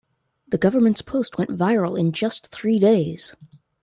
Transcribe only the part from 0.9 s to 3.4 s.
post went viral in just three days.